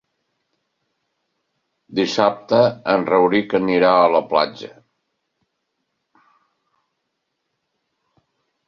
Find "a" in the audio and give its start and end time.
3.99-4.09